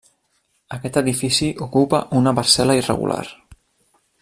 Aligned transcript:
Aquest 0.77 0.97
edifici 1.01 1.49
ocupa 1.67 2.01
una 2.21 2.33
parcel·la 2.41 2.77
irregular. 2.83 3.23